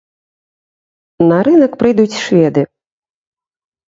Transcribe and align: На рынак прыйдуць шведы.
На 1.31 1.37
рынак 1.47 1.75
прыйдуць 1.83 2.19
шведы. 2.21 2.63